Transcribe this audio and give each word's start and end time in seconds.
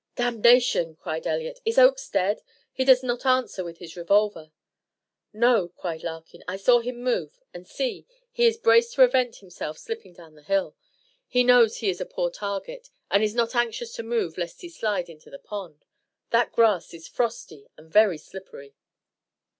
"Damnation!" 0.15 0.95
cried 0.95 1.27
Elliott. 1.27 1.61
"Is 1.63 1.77
Oakes 1.77 2.09
dead? 2.09 2.41
He 2.73 2.83
does 2.83 3.03
not 3.03 3.23
answer 3.23 3.63
with 3.63 3.77
his 3.77 3.95
revolver." 3.95 4.51
"No," 5.31 5.67
cried 5.67 6.01
Larkin. 6.01 6.43
"I 6.47 6.57
saw 6.57 6.79
him 6.79 7.03
move, 7.03 7.39
and 7.53 7.67
see 7.67 8.07
he 8.31 8.47
is 8.47 8.57
braced 8.57 8.93
to 8.93 8.95
prevent 8.95 9.35
himself 9.35 9.77
slipping 9.77 10.13
down 10.13 10.33
the 10.33 10.41
hill. 10.41 10.75
He 11.27 11.43
knows 11.43 11.77
he 11.77 11.89
is 11.91 12.01
a 12.01 12.07
poor 12.07 12.31
target, 12.31 12.89
and 13.11 13.21
is 13.23 13.35
not 13.35 13.53
anxious 13.53 13.93
to 13.93 14.01
move 14.01 14.39
lest 14.39 14.61
he 14.61 14.69
slide 14.69 15.07
into 15.07 15.29
the 15.29 15.37
pond. 15.37 15.85
That 16.31 16.51
grass 16.51 16.95
is 16.95 17.07
frosty 17.07 17.67
and 17.77 17.93
very 17.93 18.17
slippery." 18.17 18.73